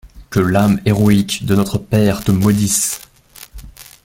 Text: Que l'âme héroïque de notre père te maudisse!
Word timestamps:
Que 0.31 0.39
l'âme 0.39 0.81
héroïque 0.83 1.45
de 1.45 1.53
notre 1.55 1.77
père 1.77 2.23
te 2.23 2.31
maudisse! 2.31 3.01